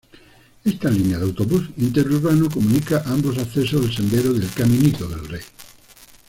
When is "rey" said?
5.27-5.41